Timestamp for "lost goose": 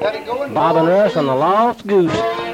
1.34-2.47